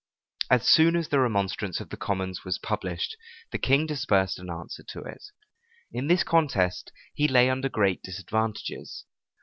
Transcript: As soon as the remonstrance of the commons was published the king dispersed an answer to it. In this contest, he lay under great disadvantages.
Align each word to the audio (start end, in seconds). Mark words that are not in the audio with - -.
As 0.49 0.67
soon 0.67 0.95
as 0.95 1.09
the 1.09 1.19
remonstrance 1.19 1.79
of 1.79 1.89
the 1.91 1.95
commons 1.95 2.43
was 2.43 2.57
published 2.57 3.15
the 3.51 3.59
king 3.59 3.85
dispersed 3.85 4.39
an 4.39 4.49
answer 4.49 4.81
to 4.81 5.01
it. 5.01 5.25
In 5.91 6.07
this 6.07 6.23
contest, 6.23 6.91
he 7.13 7.27
lay 7.27 7.51
under 7.51 7.69
great 7.69 8.01
disadvantages. 8.01 9.05